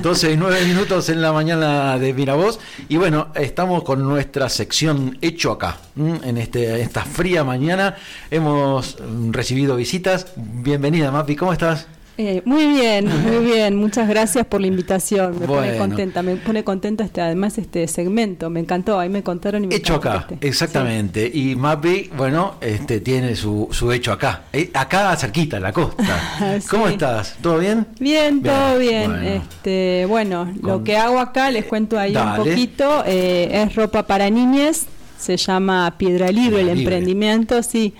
[0.00, 2.58] 12 y 9 minutos en la mañana de Miravoz.
[2.88, 5.78] Y bueno, estamos con nuestra sección Hecho Acá.
[5.96, 7.96] En este, esta fría mañana
[8.30, 8.96] hemos
[9.30, 10.26] recibido visitas.
[10.36, 11.86] Bienvenida, Mapi, ¿cómo estás?
[12.18, 13.76] Eh, muy bien, muy bien.
[13.76, 15.38] Muchas gracias por la invitación.
[15.40, 18.50] Me pone contenta, me pone contenta este, además este segmento.
[18.50, 18.98] Me encantó.
[18.98, 20.46] Ahí me contaron y me Hecho acá, este.
[20.46, 21.30] exactamente.
[21.32, 24.42] Y Mapi, bueno, este tiene su, su hecho acá.
[24.52, 26.60] Eh, acá cerquita, en la costa.
[26.70, 27.36] ¿Cómo estás?
[27.40, 27.86] ¿Todo bien?
[27.98, 29.10] Bien, todo bien.
[29.10, 33.04] Bueno, este, bueno lo que hago acá, les cuento ahí un poquito.
[33.06, 34.86] Eh, es ropa para niñas.
[35.18, 37.94] Se llama Piedra Libre, el emprendimiento, sí.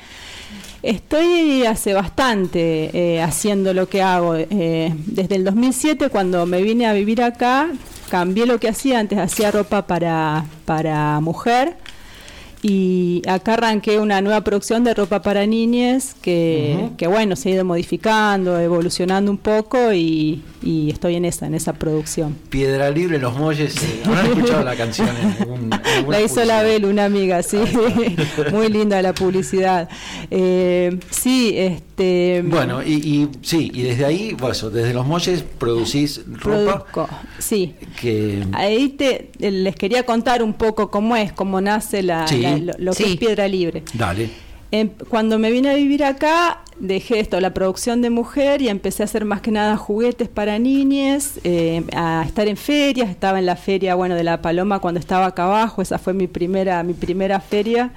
[0.83, 4.35] Estoy hace bastante eh, haciendo lo que hago.
[4.35, 7.69] Eh, desde el 2007, cuando me vine a vivir acá,
[8.11, 8.99] cambié lo que hacía.
[8.99, 11.77] Antes hacía ropa para, para mujer
[12.65, 17.53] y acá arranqué una nueva producción de ropa para niñas que, que bueno, se ha
[17.55, 22.37] ido modificando, evolucionando un poco y, estoy en esa, en esa producción.
[22.51, 23.75] Piedra Libre, Los Molles,
[24.07, 25.09] ¿no han escuchado la canción?
[26.09, 27.59] la hizo la Bel, una amiga, sí,
[28.53, 29.89] muy linda la publicidad.
[30.31, 32.45] Eh, sí, este...
[32.47, 36.85] Bueno, y, sí, y desde ahí, bueno, desde Los Molles producís ropa.
[36.85, 37.09] Produzco,
[37.39, 37.75] sí.
[38.01, 38.47] Que...
[38.53, 42.25] Ahí te, les quería contar un poco cómo es, cómo nace la
[42.61, 43.83] lo, que es piedra libre.
[43.93, 44.31] Dale.
[44.71, 49.03] Em, cuando me vine a vivir acá, dejé esto, la producción de mujer, y empecé
[49.03, 53.47] a hacer más que nada juguetes para niñas, eh, a estar en ferias, estaba en
[53.47, 56.95] la feria, bueno, de la Paloma cuando estaba acá abajo, esa fue mi primera, mi
[56.95, 57.93] primera feria,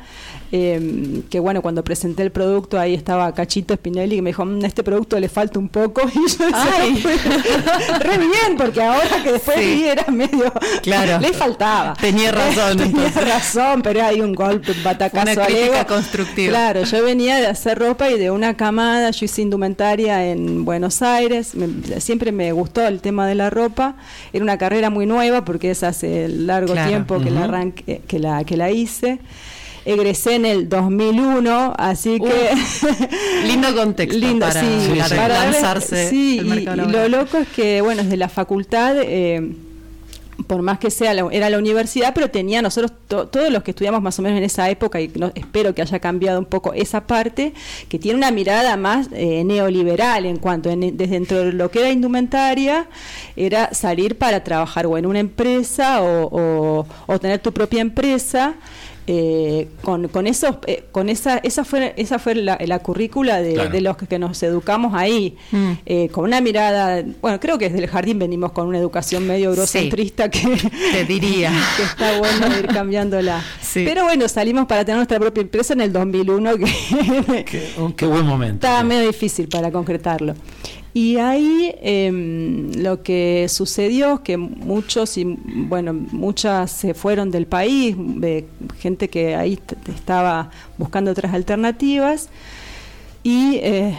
[0.51, 4.63] eh, que bueno, cuando presenté el producto ahí estaba Cachito Spinelli que me dijo, mm,
[4.63, 9.57] este producto le falta un poco y yo decía, re bien, porque ahora que después
[9.57, 11.19] vi era medio, claro.
[11.19, 11.95] le faltaba.
[11.99, 12.77] Tenía razón.
[12.77, 16.49] Tenía razón, pero hay un golpe, un batacazo Una crítica constructiva.
[16.51, 21.53] Claro, yo venía de hacer ropa y de una yo hice indumentaria en Buenos Aires,
[21.99, 23.95] siempre me gustó el tema de la ropa,
[24.33, 28.43] era una carrera muy nueva porque es hace largo tiempo que, la arranque, que, la,
[28.43, 29.19] que la hice.
[29.85, 32.55] Egresé en el 2001, así que...
[33.47, 36.09] lindo contexto lindo, para, sí, lanzarse.
[36.09, 38.95] Sí, y, lo loco es que, bueno, desde la facultad...
[38.99, 39.51] Eh,
[40.47, 44.17] por más que sea era la universidad, pero tenía nosotros todos los que estudiamos más
[44.19, 47.53] o menos en esa época y no, espero que haya cambiado un poco esa parte,
[47.89, 51.91] que tiene una mirada más eh, neoliberal en cuanto desde dentro de lo que era
[51.91, 52.87] indumentaria
[53.35, 58.55] era salir para trabajar o en una empresa o, o tener tu propia empresa
[59.07, 63.97] eh, con, con, esos, eh, con esa, esa fue, esa fue la, currícula de, los
[63.97, 65.71] que, nos educamos ahí, mm.
[65.85, 69.49] eh, con una mirada, bueno, creo que desde el jardín venimos con una educación medio
[69.49, 70.41] eurocentrista que
[70.91, 73.43] te diría que está bueno ir cambiándola.
[73.73, 77.45] Pero bueno, salimos para tener nuestra propia empresa en el 2001, que
[77.95, 78.55] qué, buen momento.
[78.67, 80.33] Estaba medio difícil para concretarlo.
[80.97, 87.47] Y ahí em, lo que sucedió es que muchos, y bueno, muchas se fueron del
[87.47, 88.45] país, de
[88.79, 89.59] gente que ahí
[89.93, 92.29] estaba buscando otras alternativas.
[93.23, 93.97] Y eh,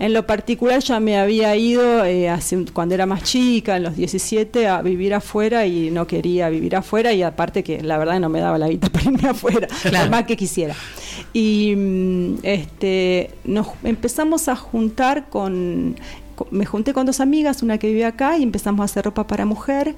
[0.00, 2.28] en lo particular ya me había ido eh,
[2.72, 7.12] cuando era más chica, en los 17, a vivir afuera y no quería vivir afuera
[7.12, 10.24] y aparte que la verdad no me daba la vida para irme afuera, por más
[10.24, 10.74] que quisiera.
[11.32, 15.94] Y mm, este, nos empezamos a juntar con
[16.50, 19.44] me junté con dos amigas, una que vive acá, y empezamos a hacer ropa para
[19.44, 19.94] mujer.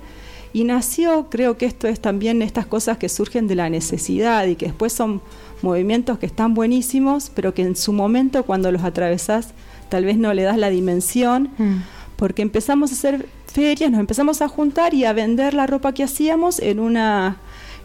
[0.53, 4.54] Y nació, creo que esto es también estas cosas que surgen de la necesidad y
[4.54, 5.21] que después son
[5.62, 9.49] movimientos que están buenísimos, pero que en su momento cuando los atravesás
[9.88, 11.77] tal vez no le das la dimensión, mm.
[12.16, 16.04] porque empezamos a hacer ferias, nos empezamos a juntar y a vender la ropa que
[16.04, 17.38] hacíamos en una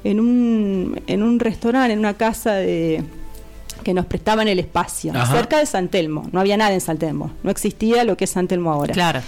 [0.03, 3.03] en un, en un restaurante, en una casa de,
[3.81, 6.27] que nos prestaban el espacio, cerca de San Telmo.
[6.31, 8.93] No había nada en San Telmo, no existía lo que es San Telmo ahora.
[8.93, 9.21] Claro.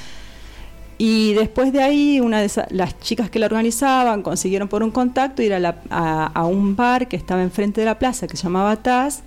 [0.98, 5.42] Y después de ahí, una de las chicas que la organizaban consiguieron por un contacto
[5.42, 9.24] ir a, a, un bar que estaba enfrente de la plaza que se llamaba Taz.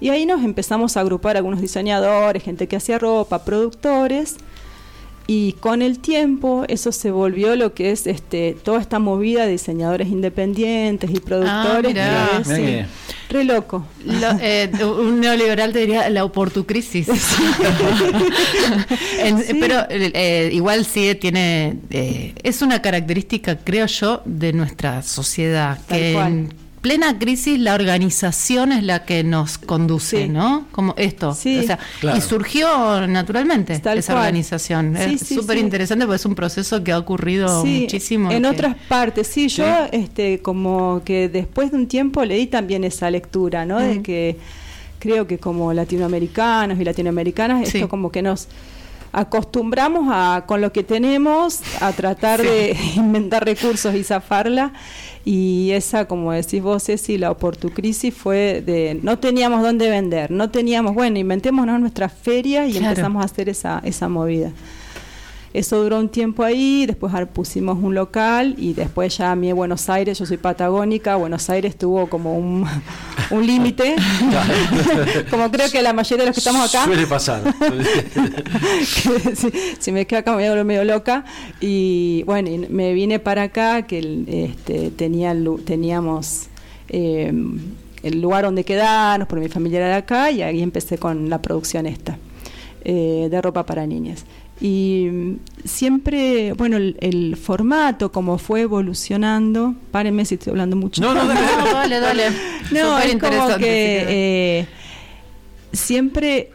[0.00, 4.38] Y ahí nos empezamos a agrupar algunos diseñadores, gente que hacía ropa, productores
[5.26, 9.52] y con el tiempo eso se volvió lo que es este toda esta movida de
[9.52, 12.42] diseñadores independientes y productores ah,
[13.28, 13.86] re loco.
[14.40, 17.08] Eh, un neoliberal te diría la oportucrisis.
[19.60, 26.48] Pero eh, igual sí tiene eh, es una característica creo yo de nuestra sociedad que
[26.84, 30.66] plena crisis la organización es la que nos conduce, ¿no?
[30.70, 31.32] Como esto.
[31.32, 31.66] Sí.
[32.14, 34.94] Y surgió naturalmente esa organización.
[34.94, 38.30] es súper interesante porque es un proceso que ha ocurrido muchísimo.
[38.30, 43.10] En otras partes, sí, yo este como que después de un tiempo leí también esa
[43.10, 43.78] lectura, ¿no?
[43.78, 44.36] De que
[44.98, 48.46] creo que como latinoamericanos y latinoamericanas, esto como que nos
[49.14, 54.72] acostumbramos a, con lo que tenemos, a tratar de inventar recursos y zafarla.
[55.24, 60.50] Y esa, como decís vos, Ceci, la oportucrisis fue de no teníamos dónde vender, no
[60.50, 64.52] teníamos, bueno, inventémonos nuestra feria y empezamos a hacer esa, esa movida.
[65.54, 69.88] Eso duró un tiempo ahí, después pusimos un local y después ya a mí Buenos
[69.88, 72.66] Aires, yo soy patagónica, Buenos Aires tuvo como un,
[73.30, 73.94] límite,
[75.30, 76.84] como creo que la mayoría de los que estamos acá.
[76.84, 77.42] Suele pasar.
[79.78, 81.24] si, me quedo acá me voy a medio loca
[81.60, 86.48] y bueno, me vine para acá que este, tenía, teníamos...
[86.88, 87.60] Em,
[88.02, 91.40] el lugar donde quedarnos, porque mi familia era de acá, y ahí empecé con la
[91.40, 92.18] producción esta,
[92.84, 94.26] eh, de ropa para niñas.
[94.60, 101.02] Y siempre, bueno, el, formato, como fue evolucionando, párenme si estoy hablando mucho.
[101.02, 102.30] No, no, dale, dale.
[102.70, 104.06] no, es como que
[104.60, 104.66] eh,
[105.72, 106.50] siempre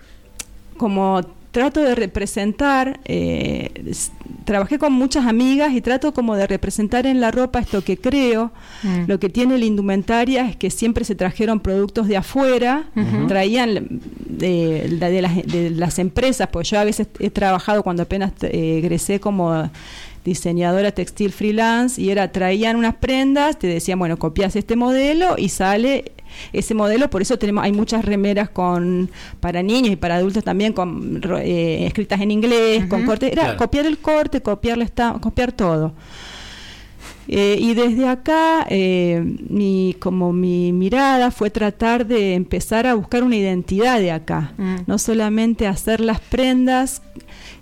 [0.78, 3.94] como trato de representar, eh,
[4.46, 8.52] trabajé con muchas amigas y trato como de representar en la ropa esto que creo.
[8.84, 9.06] Mm.
[9.08, 12.90] Lo que tiene la indumentaria es que siempre se trajeron productos de afuera,
[13.28, 19.70] traían de, las, empresas, pues yo a veces he trabajado cuando apenas eh, egresé como
[20.24, 25.50] diseñadora textil freelance y era traían unas prendas, te decían, bueno, copias este modelo y
[25.50, 26.12] sale
[26.54, 29.10] ese modelo, por eso tenemos hay muchas remeras con
[29.40, 33.86] para niños y para adultos también con eh, escritas en inglés, con corte, era copiar
[33.86, 34.78] el corte, copiar
[35.22, 35.94] copiar todo.
[37.32, 43.24] Eh, y desde acá, eh, mi, como mi mirada fue tratar de empezar a buscar
[43.24, 44.76] una identidad de acá, mm.
[44.88, 47.04] no solamente hacer las prendas,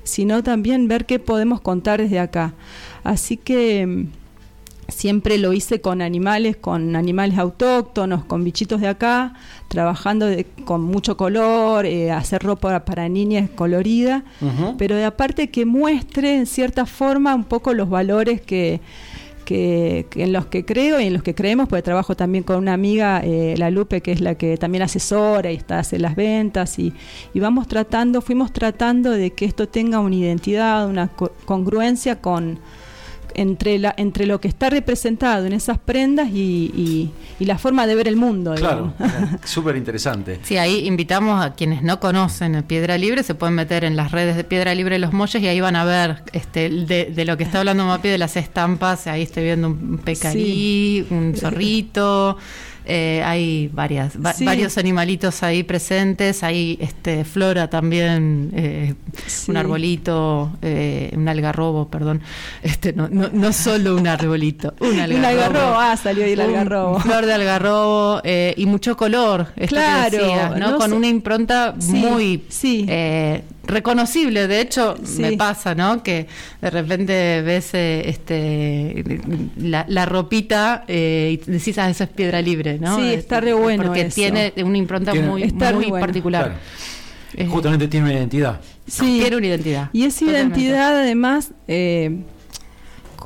[0.04, 2.54] sino también ver qué podemos contar desde acá.
[3.04, 4.08] Así que
[4.88, 9.34] siempre lo hice con animales, con animales autóctonos, con bichitos de acá,
[9.68, 10.28] trabajando
[10.66, 14.24] con mucho color, eh, hacer ropa para niñas colorida,
[14.78, 18.80] pero de aparte que muestre en cierta forma un poco los valores que,
[19.50, 23.22] en los que creo y en los que creemos, porque trabajo también con una amiga,
[23.24, 26.94] eh, la Lupe, que es la que también asesora y está hace las ventas y,
[27.34, 31.10] y vamos tratando, fuimos tratando de que esto tenga una identidad, una
[31.46, 32.60] congruencia con
[33.38, 38.08] entre, la, entre lo que está representado en esas prendas y, la forma de ver
[38.08, 38.56] el mundo.
[38.56, 38.94] Claro,
[39.46, 40.40] súper interesante.
[40.44, 44.36] Sí, ahí invitamos a quienes no conocen Piedra Libre, se pueden meter en las redes
[44.36, 47.60] de Piedra Libre Los Molles y ahí van a ver este, de, lo que está
[47.60, 49.08] hablando Mapi de las estampas.
[49.08, 52.38] Ahí estoy viendo un pecarí, un zorrito.
[52.90, 58.94] Eh, hay varias, varios animalitos ahí presentes, hay este, flora también, eh,
[59.50, 62.22] un arbolito, eh, un algarrobo, perdón,
[62.64, 65.76] este, no, no, no solo un arbolito, un algarrobo.
[65.78, 67.00] ah, salió ahí el algarrobo.
[67.02, 70.78] Flor de algarrobo y mucho color, claro, ¿no?
[70.78, 72.46] Con una impronta muy
[73.68, 74.48] reconocible.
[74.48, 76.02] De hecho, me pasa, ¿no?
[76.02, 76.28] Que
[76.62, 79.04] de repente ves este
[79.58, 82.80] la, ropita y decís, ah, eso es piedra libre.
[82.96, 83.84] Sí, está re bueno.
[83.84, 86.56] Porque tiene una impronta muy, particular.
[87.50, 88.62] Justamente tiene una identidad.
[88.88, 89.90] Sí, tiene una identidad.
[89.92, 92.24] Y esa identidad, además, eh,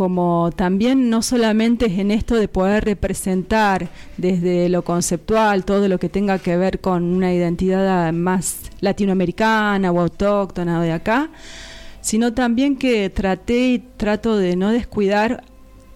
[0.02, 6.00] como también no solamente es en esto de poder representar desde lo conceptual todo lo
[6.00, 11.30] que tenga que ver con una identidad más latinoamericana o autóctona o de acá,
[12.02, 15.44] sino también que traté y trato de no descuidar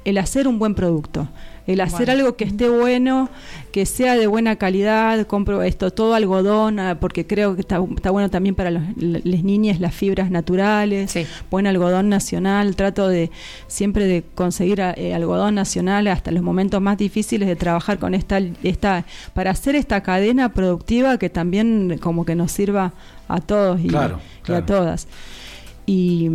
[0.03, 1.27] el hacer un buen producto
[1.67, 3.29] el hacer algo que esté bueno,
[3.72, 8.29] que sea de buena calidad, compro esto, todo algodón, ah, porque creo que está, bueno
[8.29, 11.13] también para las niñas las fibras naturales,
[11.50, 13.31] buen algodón nacional, trato de
[13.67, 18.13] siempre de conseguir ah, eh, algodón nacional hasta los momentos más difíciles de trabajar con
[18.13, 22.93] esta, esta, para hacer esta cadena productiva que también como que nos sirva
[23.27, 25.07] a todos y, y a todas.
[25.88, 26.29] Y,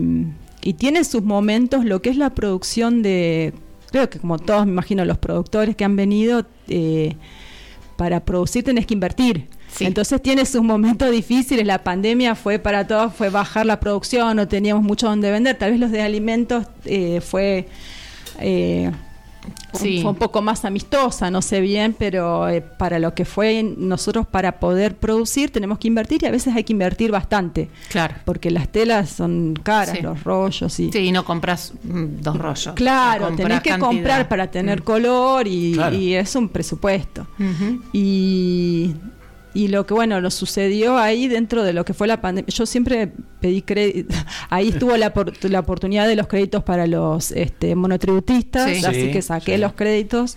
[0.63, 3.55] y tiene sus momentos lo que es la producción de
[3.91, 7.17] creo que como todos me imagino los productores que han venido, eh,
[7.97, 9.49] para producir tenés que invertir.
[9.79, 14.49] Entonces tiene sus momentos difíciles, la pandemia fue para todos, fue bajar la producción, no
[14.49, 17.69] teníamos mucho donde vender, tal vez los de alimentos eh, fue...
[18.41, 18.91] Eh,
[19.73, 24.27] fue un poco más amistosa, no sé bien, pero eh, para lo que fue nosotros
[24.27, 27.69] para poder producir tenemos que invertir y a veces hay que invertir bastante.
[27.89, 28.17] Claro.
[28.25, 30.93] Porque las telas son caras, los rollos y...
[30.93, 32.75] Sí, y no compras mm, dos rollos.
[32.75, 34.85] Claro, tenés que comprar para tener mm.
[34.85, 37.27] color y, es un presupuesto.
[37.93, 38.95] Y
[39.55, 42.67] y lo que bueno nos sucedió ahí dentro de lo que fue la pandemia yo
[42.67, 44.15] siempre pedí crédito
[44.51, 49.59] ahí estuvo la, la, oportunidad de los créditos para los este, monotributistas así que saqué
[49.59, 50.37] los créditos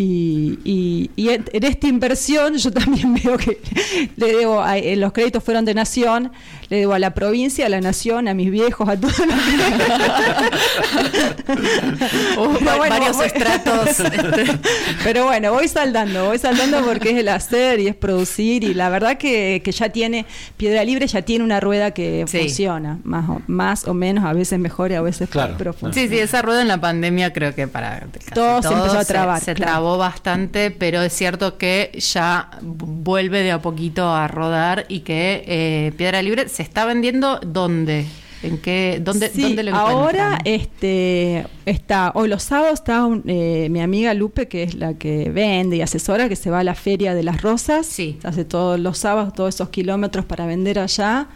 [0.00, 3.58] y, y, en, esta inversión yo también veo que
[4.16, 6.30] le debo, eh, los créditos fueron de Nación,
[6.68, 9.14] le debo a la provincia, a la nación, a mis viejos, a todos
[12.88, 14.00] varios estratos.
[14.00, 14.58] Este.
[15.04, 18.90] Pero bueno, voy saldando, voy saldando porque es el hacer y es producir y la
[18.90, 23.86] verdad que, ya tiene, Piedra Libre ya tiene una rueda que funciona, más o, más
[23.86, 25.54] o menos, a veces mejor y a veces claro.
[25.56, 29.04] pero Sí, sí, esa rueda en la pandemia creo que para todo se empezó a
[29.04, 29.40] trabar.
[29.40, 35.00] Se, trabó bastante, pero es cierto que ya vuelve de a poquito a rodar y
[35.00, 38.04] que eh, Piedra Libre se está vendiendo dónde?
[38.42, 44.12] ¿En qué, dónde, ¿dónde lo Ahora este, está, hoy los sábados está eh, mi amiga
[44.12, 47.22] Lupe, que es la que vende y asesora, que se va a la Feria de
[47.22, 47.86] las Rosas.
[47.86, 48.18] Sí.
[48.24, 51.28] Hace todos los sábados, todos esos kilómetros para vender allá.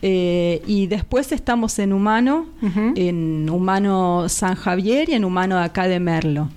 [0.00, 2.46] Eh, y después estamos en Humano,
[2.94, 6.50] en Humano San Javier y en Humano de acá de Merlo.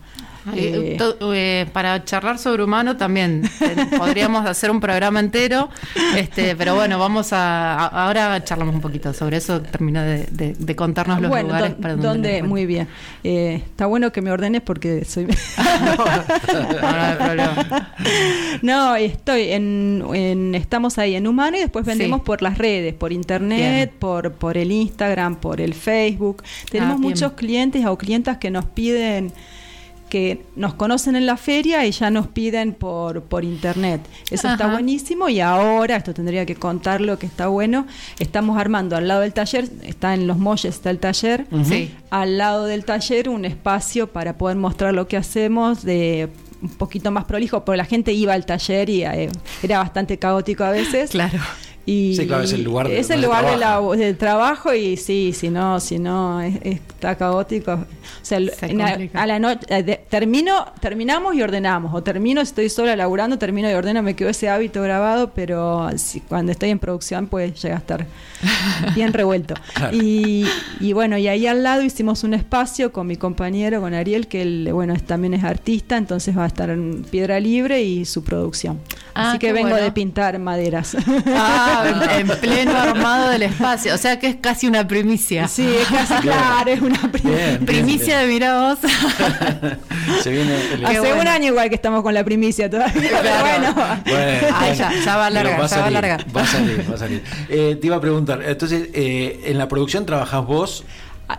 [0.53, 0.97] Eh,
[1.33, 5.69] eh, para charlar sobre humano también eh, podríamos hacer un programa entero,
[6.15, 9.61] este, pero bueno, vamos a, ahora charlamos un poquito sobre eso.
[9.61, 12.43] Termina de, contarnos los lugares para donde.
[12.43, 12.87] muy bien.
[13.23, 15.25] está bueno que me ordenes porque soy.
[18.61, 23.93] no, estoy en, estamos ahí en humano y después vendemos por las redes, por internet,
[23.97, 26.43] por por el Instagram, por el Facebook.
[26.69, 29.31] Tenemos ah, muchos clientes o clientas que nos piden
[30.09, 34.01] que nos conocen en la feria y ya nos piden por, por internet.
[34.29, 37.85] Eso está buenísimo y ahora, esto tendría que contarlo que está bueno,
[38.19, 41.47] estamos armando al lado del taller, está en los molles, está el taller,
[42.09, 46.29] al lado del taller un espacio para poder mostrar lo que hacemos de
[46.61, 49.29] un poquito más prolijo, porque la gente iba al taller y eh,
[49.61, 51.11] era bastante caótico a veces.
[51.11, 51.39] Claro.
[51.85, 54.97] Y sí, claro, es el lugar, de, es el lugar de la, del trabajo y
[54.97, 57.73] sí, si no, si no está caótico.
[57.73, 58.39] O sea,
[59.13, 61.93] a, la noche eh, termino, terminamos y ordenamos.
[61.93, 65.87] O termino, estoy sola laburando, termino y ordeno, me quedo ese hábito grabado, pero
[66.27, 68.07] cuando estoy en producción, pues llega a estar
[68.95, 69.53] bien revuelto.
[69.91, 70.45] Y,
[70.79, 74.41] y, bueno, y ahí al lado hicimos un espacio con mi compañero, con Ariel, que
[74.41, 78.79] él, bueno, también es artista, entonces va a estar en Piedra Libre y su producción.
[79.13, 80.97] Ah, Así que vengo de pintar maderas.
[81.27, 83.93] Ah, en, pleno armado del espacio.
[83.93, 85.47] O sea que es casi una primicia.
[85.47, 87.11] Sí, es casi claro, es una
[87.65, 88.79] primicia de mira vos.
[90.21, 90.55] Se viene
[90.85, 93.11] Hace un año igual que estamos con la primicia todavía.
[93.41, 93.75] bueno.
[94.05, 96.25] ya, va a largar, ya va a largar.
[96.35, 97.23] Va a salir, va a salir.
[97.49, 100.83] Eh, te iba a preguntar, entonces, eh, en la producción trabajas vos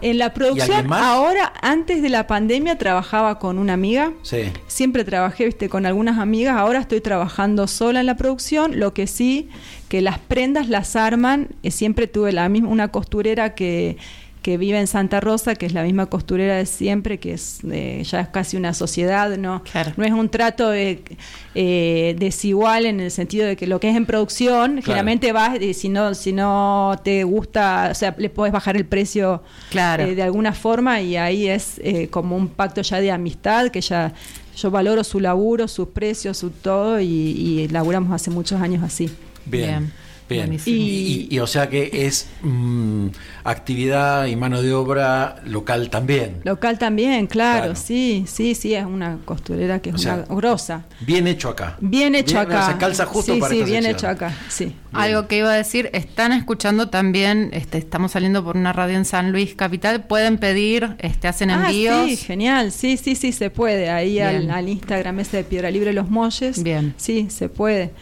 [0.00, 4.12] en la producción, ahora, antes de la pandemia, trabajaba con una amiga.
[4.22, 4.52] Sí.
[4.66, 5.68] Siempre trabajé ¿viste?
[5.68, 6.56] con algunas amigas.
[6.56, 8.78] Ahora estoy trabajando sola en la producción.
[8.78, 9.48] Lo que sí,
[9.88, 11.48] que las prendas las arman.
[11.62, 13.96] Eh, siempre tuve la misma, una costurera que
[14.46, 18.00] que vive en Santa Rosa, que es la misma costurera de siempre, que es eh,
[18.04, 19.64] ya es casi una sociedad, no,
[19.96, 24.06] no es un trato eh, desigual en el sentido de que lo que es en
[24.06, 28.76] producción, generalmente vas y si no, si no te gusta, o sea, le puedes bajar
[28.76, 30.06] el precio claro.
[30.06, 34.14] de alguna forma y ahí es como un pacto ya de amistad, que ya
[34.56, 39.10] yo valoro su laburo, sus precios, su todo y, y laburamos hace muchos años así.
[39.44, 39.66] Bien.
[39.66, 39.92] Bien.
[40.28, 43.08] Y, o sea que es mm,
[43.44, 46.40] actividad y mano de obra local también.
[46.44, 50.84] Local también, claro, sí, sí, sí, es una costurera que es una grosa.
[51.00, 51.76] Bien hecho acá.
[51.80, 52.72] Bien hecho acá.
[52.72, 54.74] Se calza justo sí, para Sí, bien hecho acá, sí.
[54.92, 59.04] Algo que iba a decir, están escuchando también, este, estamos saliendo por una radio en
[59.04, 62.06] San Luis Capital, pueden pedir, este, hacen ah, envíos.
[62.06, 63.90] Sí, genial, sí, sí, sí, se puede.
[63.90, 66.62] Ahí al, Instagram ese de Piedra Libre Los Molles.
[66.62, 66.94] Bien.
[66.96, 67.92] Sí, se puede.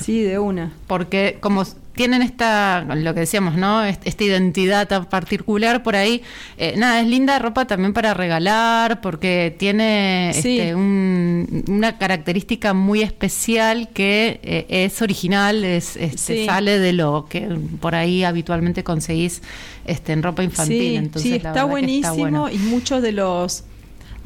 [0.00, 0.72] sí, de una.
[0.86, 1.64] Porque como
[1.94, 3.84] tienen esta, lo que decíamos, ¿no?
[3.84, 6.22] Esta identidad tan particular por ahí.
[6.58, 13.88] Eh, nada, es linda ropa también para regalar, porque tiene este, una característica muy especial
[13.90, 17.48] que eh, es original, es, este, sale de lo que
[17.80, 19.42] por ahí habitualmente conseguís
[19.84, 20.96] este, en ropa infantil.
[20.96, 23.64] Entonces, sí, está buenísimo y muchos de los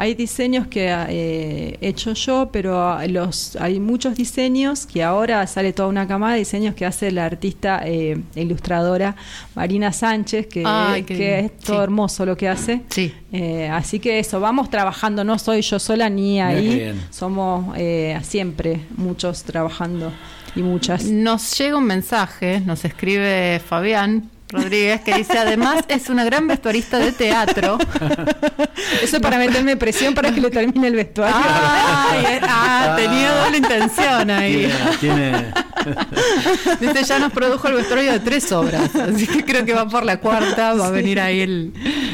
[0.00, 5.72] hay diseños que eh, he hecho yo, pero los hay muchos diseños que ahora sale
[5.72, 9.16] toda una camada de diseños que hace la artista eh, ilustradora
[9.56, 10.62] Marina Sánchez, que,
[11.44, 12.82] es todo hermoso lo que hace.
[12.90, 13.12] Sí.
[13.32, 17.76] Eh, así que eso, vamos trabajando, no soy yo sola ni ahí, somos
[18.22, 20.12] siempre muchos trabajando
[20.54, 21.06] y muchas.
[21.06, 26.98] Nos llega un mensaje, nos escribe Fabián Rodríguez, que dice, además es una gran vestuarista
[26.98, 27.78] de teatro.
[29.02, 31.36] Eso es para meterme presión para que le termine el vestuario.
[31.38, 34.72] ah, tenía doble intención ahí.
[36.80, 40.04] Dice, ya nos produjo el vestuario de tres obras, así que creo que va por
[40.04, 41.72] la cuarta, va a venir ahí el,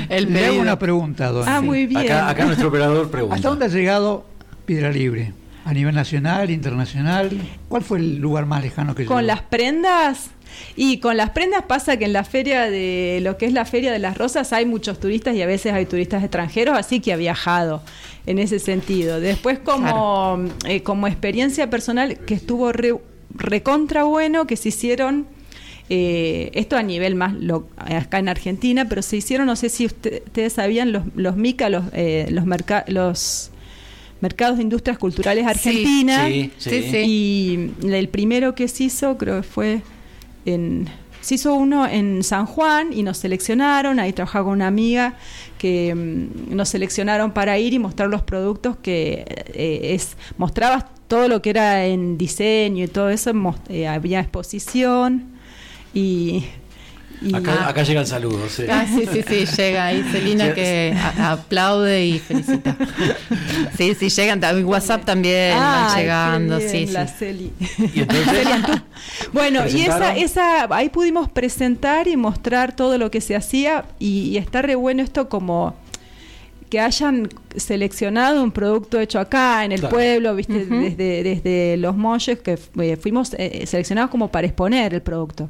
[0.08, 1.48] el Le hago una pregunta, don.
[1.48, 2.02] Ah, muy bien.
[2.04, 3.36] Acá, acá nuestro operador pregunta.
[3.36, 4.26] ¿Hasta dónde ha llegado
[4.66, 5.32] Piedra Libre?
[5.64, 7.30] a nivel nacional, internacional.
[7.68, 10.30] ¿Cuál fue el lugar más lejano que Con las prendas,
[10.76, 13.92] y con las prendas pasa que en la feria de lo que es la feria
[13.92, 17.16] de las rosas hay muchos turistas y a veces hay turistas extranjeros, así que ha
[17.16, 17.82] viajado
[18.26, 19.20] en ese sentido.
[19.20, 22.72] Después como, eh, como experiencia personal que estuvo
[23.34, 25.26] recontra bueno, que se hicieron
[25.90, 27.34] eh, esto a nivel más
[27.76, 31.84] acá en Argentina, pero se hicieron, no sé si ustedes sabían, los, los MICA, los,
[31.92, 32.46] eh, los,
[32.88, 33.50] los
[34.20, 36.28] mercados de industrias culturales argentinas.
[36.28, 39.82] Sí, sí, sí, y el primero que se hizo, creo que fue
[40.44, 40.88] en
[41.24, 45.14] se hizo uno en San Juan y nos seleccionaron, ahí trabajaba con una amiga
[45.56, 49.24] que mm, nos seleccionaron para ir y mostrar los productos que
[49.54, 53.32] eh, es mostrabas todo lo que era en diseño y todo eso,
[53.70, 55.32] eh, había exposición
[55.94, 56.44] y
[57.32, 58.60] Acá, llegan saludos.
[58.68, 62.76] Ah, sí, sí, sí, llega ahí Celina que aplaude y felicita.
[63.76, 64.40] Sí, sí, llegan.
[64.64, 66.60] WhatsApp también van llegando.
[66.60, 67.52] sí, la Celi.
[69.32, 74.36] bueno, y esa, esa, ahí pudimos presentar y mostrar todo lo que se hacía y,
[74.36, 75.74] está re bueno esto como
[76.68, 82.40] que hayan seleccionado un producto hecho acá en el pueblo, viste, desde, desde los molles
[82.40, 85.48] que eh, fuimos eh, seleccionados como para exponer el producto.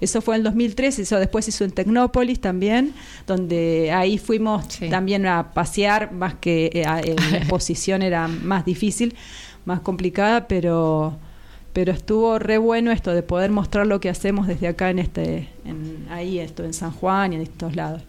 [0.00, 2.92] Eso fue en el 2003, eso después hizo en Tecnópolis también,
[3.26, 9.14] donde ahí fuimos también a pasear, más que eh, en la exposición era más difícil,
[9.64, 11.18] más complicada, pero
[11.72, 15.48] pero estuvo re bueno esto de poder mostrar lo que hacemos desde acá en este
[15.64, 18.02] en, ahí esto en San Juan y en estos lados.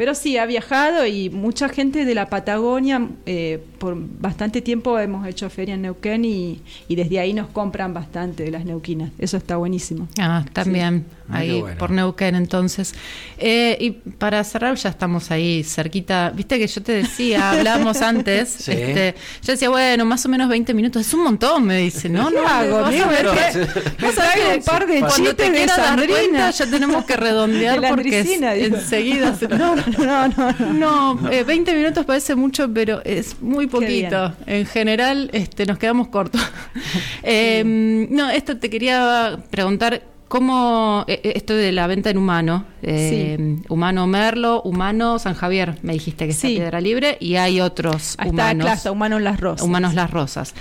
[0.00, 5.26] Pero sí, ha viajado y mucha gente de la Patagonia, eh, por bastante tiempo hemos
[5.26, 9.10] hecho feria en Neuquén y, desde ahí nos compran bastante de las neuquinas.
[9.18, 10.08] Eso está buenísimo.
[10.18, 12.94] Ah, también, ahí por Neuquén entonces.
[13.36, 16.30] Eh, y para cerrar, ya estamos ahí cerquita.
[16.34, 20.72] Viste que yo te decía, hablamos antes, este, yo decía, bueno, más o menos 20
[20.72, 24.86] minutos, es un montón, me dice, no, no hago, vas a ver que, un par
[24.86, 25.02] de
[25.34, 28.20] te dar cuenta, ya tenemos que redondear porque
[28.64, 31.14] enseguida se, no, no, no, no.
[31.16, 34.32] 20 eh, minutos parece mucho, pero es muy poquito.
[34.46, 36.40] En general, este, nos quedamos cortos.
[37.22, 40.02] Em, no, esto te quería preguntar.
[40.28, 42.64] ¿Cómo eh, eh, esto de la venta en humano?
[43.68, 48.64] Humano Merlo, humano San Javier, me dijiste que está Piedra Libre, y hay otros humanos.
[48.64, 49.66] Clase, humanos Las Rosas.
[49.66, 50.54] Humanos Las Rosas.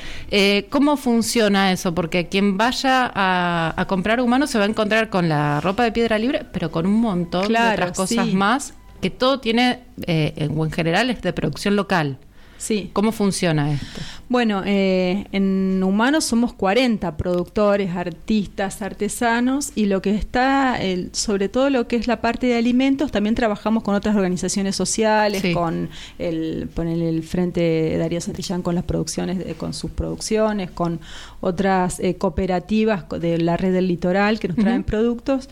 [0.72, 1.94] ¿Cómo funciona eso?
[1.94, 6.18] Porque quien vaya a, comprar humano se va a encontrar con la ropa de Piedra
[6.18, 11.10] Libre, pero con un montón de otras cosas más que todo tiene, eh, en general,
[11.10, 12.18] es de producción local.
[12.60, 12.90] Sí.
[12.92, 14.02] ¿Cómo funciona esto?
[14.28, 21.48] Bueno, eh, en Humanos somos 40 productores, artistas, artesanos y lo que está, el, sobre
[21.48, 25.90] todo lo que es la parte de alimentos, también trabajamos con otras organizaciones sociales, con
[26.20, 31.00] el, el Frente de Darío Santillán con las producciones, con sus producciones, con
[31.40, 35.48] otras eh, cooperativas de la red del litoral que nos traen productos.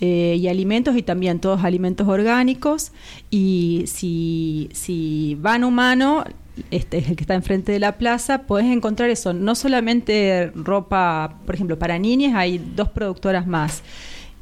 [0.00, 2.92] Eh, y alimentos y también todos alimentos orgánicos.
[3.30, 6.24] Y si, si van humano,
[6.70, 11.38] este es el que está enfrente de la plaza, puedes encontrar eso, no solamente ropa,
[11.46, 13.82] por ejemplo, para niñas, hay dos productoras más.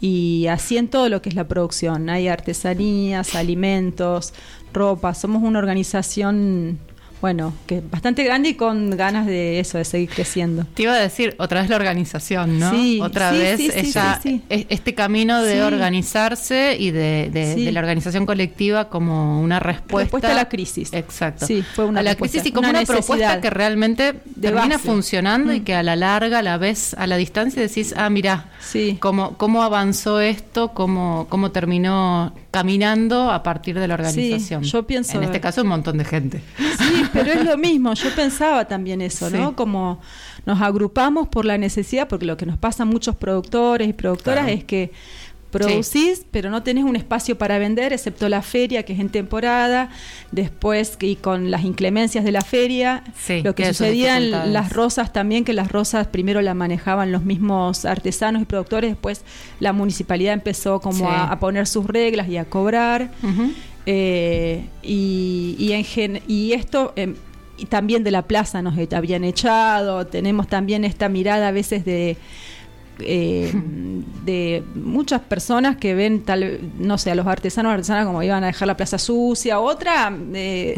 [0.01, 4.35] Y así en todo lo que es la producción, hay artesanías, alimentos,
[4.73, 6.79] ropa, somos una organización
[7.21, 10.67] bueno, que bastante grande y con ganas de eso, de seguir creciendo.
[10.75, 12.71] Te iba a decir, otra vez la organización, ¿no?
[12.71, 13.61] Sí, otra vez
[14.49, 20.93] este camino de organizarse y de, la organización colectiva como una respuesta, a la crisis.
[20.93, 21.47] Exacto.
[21.47, 25.61] Sí, fue una a la crisis y como una, propuesta que realmente termina funcionando y
[25.61, 25.65] mm.
[25.65, 28.99] que a la larga, a la vez, a la distancia decís, ah, mira, sí.
[29.01, 34.63] cómo, cómo avanzó esto, cómo, cómo terminó caminando a partir de la organización.
[34.63, 35.17] yo pienso.
[35.17, 36.41] En este caso, un montón de gente.
[36.89, 37.95] Sí, pero es lo mismo.
[37.95, 39.57] Yo pensaba también eso, ¿no?
[39.57, 40.01] Como
[40.47, 44.49] nos agrupamos por la necesidad, porque lo que nos pasa a muchos productores y productoras
[44.49, 44.93] es que
[45.59, 49.89] producís, pero no tenés un espacio para vender, excepto la feria, que es en temporada,
[50.33, 53.05] después y con las inclemencias de la feria,
[53.45, 57.85] lo que sucedía en las rosas también, que las rosas primero la manejaban los mismos
[57.85, 59.23] artesanos y productores, después
[59.61, 63.11] la municipalidad empezó como a, poner sus reglas y a cobrar,
[63.87, 66.93] eh, y, y, en y esto...
[66.97, 67.15] Em,
[67.57, 72.17] y también de la plaza nos habían echado, tenemos también esta mirada a veces de
[73.01, 73.53] eh,
[74.25, 78.47] de muchas personas que ven tal no sé a los artesanos artesanas como iban a
[78.47, 80.75] dejar la plaza sucia otra eh,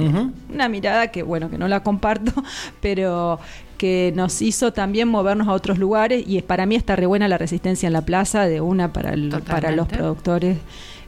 [0.52, 2.32] una mirada que bueno que no la comparto
[2.80, 3.38] pero
[3.76, 7.36] que nos hizo también movernos a otros lugares y para mí está re buena la
[7.36, 9.14] resistencia en la plaza de una para,
[9.46, 10.56] para los productores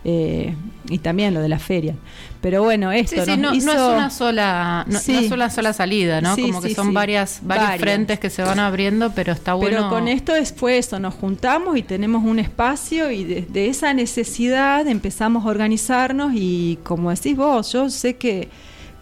[0.05, 0.55] eh,
[0.89, 1.95] y también lo de la feria.
[2.41, 6.37] Pero bueno, esto no, es una sola, no, es una sola salida, ¿no?
[6.37, 9.77] Como que son varias, varios frentes que se van abriendo, pero está bueno.
[9.77, 13.93] Pero con esto es, fue eso, nos juntamos y tenemos un espacio y desde esa
[13.93, 18.49] necesidad empezamos a organizarnos y como decís vos, yo sé que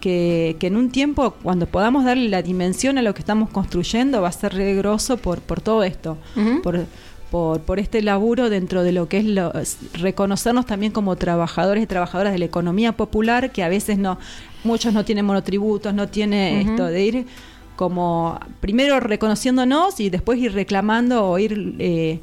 [0.00, 4.28] que, en un tiempo, cuando podamos darle la dimensión a lo que estamos construyendo, va
[4.28, 6.16] a ser regroso por, por todo esto,
[6.62, 6.86] por,
[7.66, 12.38] por, este laburo dentro de lo que es reconocernos también como trabajadores y trabajadoras de
[12.38, 14.18] la economía popular, que a veces no,
[14.64, 17.26] muchos no tienen monotributos, no tiene esto de ir
[17.76, 22.20] como primero reconociéndonos y después ir reclamando o ir eh,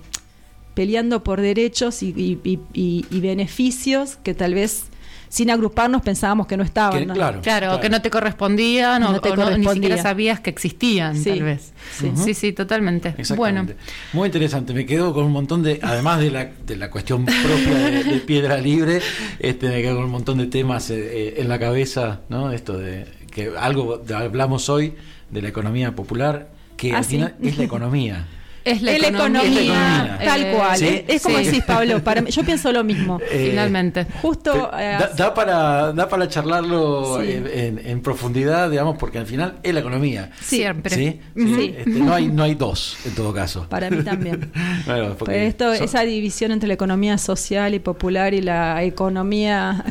[0.73, 2.39] peleando por derechos y,
[2.73, 4.85] y beneficios que tal vez
[5.33, 7.05] sin agruparnos pensábamos que no estaban.
[7.09, 11.73] Claro, claro, que no te correspondían o, no ni siquiera sabías que existían, tal vez.
[12.15, 12.35] Sí.
[12.35, 13.15] sí, totalmente.
[13.35, 13.65] Bueno.
[14.13, 14.75] Muy interesante.
[14.75, 18.57] Me quedo con un montón de, además de la, de la cuestión propia de, Piedra
[18.57, 19.01] Libre,
[19.39, 22.51] este, me quedo con un montón de temas eh, eh, en la cabeza, ¿no?
[22.51, 24.93] Esto de que algo hablamos hoy
[25.31, 28.27] de la economía popular, que ah, al final es la economía.
[28.65, 30.83] Es la, economía, tal eh, cual.
[31.07, 33.19] Es, como decís, Pablo, para yo pienso lo mismo.
[33.33, 34.05] Eh, Finalmente.
[34.21, 34.69] Justo.
[34.77, 40.29] Eh, da, para, da para charlarlo en, profundidad, digamos, porque al final es la economía.
[40.39, 40.95] Siempre.
[40.95, 41.19] ¿Sí?
[41.35, 43.65] Este, no, hay, no hay dos, en todo caso.
[43.69, 44.51] Para mí también.
[45.17, 49.83] pues esto, Esa división entre la economía social y popular y la economía.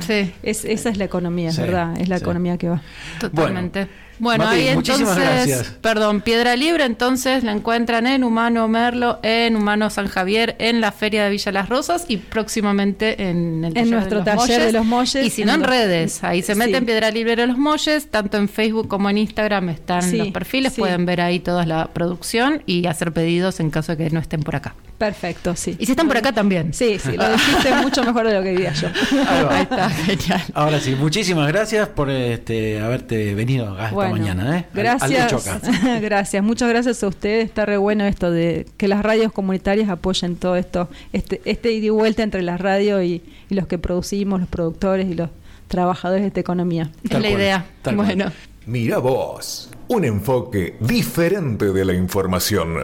[0.43, 1.99] Es, esa es la economía, es verdad.
[1.99, 2.83] Es la economía que va.
[3.19, 3.87] Totalmente.
[3.87, 4.02] Bueno,
[4.41, 10.57] ahí entonces, perdón, Piedra Libre, entonces la encuentran en Humano Merlo, en Humano San Javier,
[10.59, 14.73] en la Feria de Villa Las Rosas y próximamente en el en nuestro taller de
[14.73, 15.27] los molles.
[15.27, 18.49] Y si no en redes, ahí se meten Piedra Libre de los molles, tanto en
[18.49, 23.13] Facebook como en Instagram están los perfiles, pueden ver ahí toda la producción y hacer
[23.13, 24.75] pedidos en caso de que no estén por acá.
[24.99, 25.77] Perfecto, sí.
[25.79, 26.73] Y si están por acá también.
[26.73, 28.89] Sí, sí, lo dijiste mucho mejor de lo que diría yo.
[29.29, 30.43] Ahí, está, genial.
[30.55, 34.59] Ahora sí, muchísimas gracias por este haberte venido acá mañana.
[34.59, 34.67] ¿eh?
[34.73, 35.33] Gracias.
[36.01, 37.45] gracias, muchas gracias a ustedes.
[37.45, 41.87] Está re bueno esto de que las radios comunitarias apoyen todo esto, este, este ida
[41.87, 45.29] y vuelta entre las radios y, los que producimos, los productores y los
[45.69, 46.91] trabajadores de esta economía.
[47.05, 47.67] es la idea.
[47.95, 48.33] bueno.
[48.65, 52.79] Mira vos, un enfoque diferente de la información.